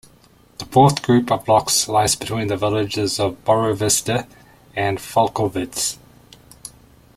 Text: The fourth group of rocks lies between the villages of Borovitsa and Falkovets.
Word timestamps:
The 0.57 0.65
fourth 0.65 1.03
group 1.03 1.31
of 1.31 1.47
rocks 1.47 1.87
lies 1.87 2.15
between 2.15 2.47
the 2.47 2.57
villages 2.57 3.19
of 3.19 3.45
Borovitsa 3.45 4.25
and 4.75 4.97
Falkovets. 4.97 5.99